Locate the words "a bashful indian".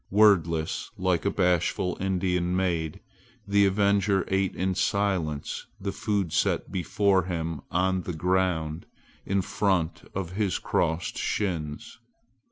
1.25-2.55